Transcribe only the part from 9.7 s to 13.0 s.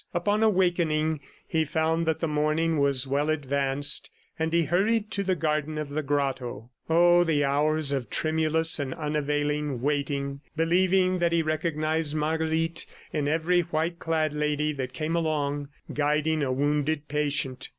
waiting, believing that he recognized Marguerite